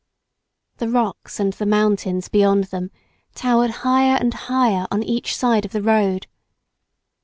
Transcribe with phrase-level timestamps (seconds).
[0.77, 2.89] The rocks and the mountains beyond them
[3.35, 6.25] towered higher and higher on each side of the road.